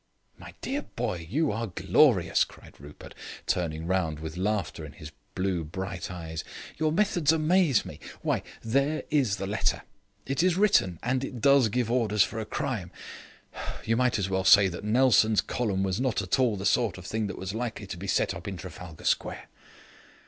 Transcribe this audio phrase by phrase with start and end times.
[0.35, 3.13] "My dear boy, you are glorious," cried Rupert,
[3.45, 6.43] turning round, with laughter in his blue bright eyes.
[6.77, 7.99] "Your methods amaze me.
[8.23, 9.83] Why, there is the letter.
[10.25, 12.89] It is written, and it does give orders for a crime.
[13.83, 16.97] You might as well say that the Nelson Column was not at all the sort
[16.97, 19.49] of thing that was likely to be set up in Trafalgar Square."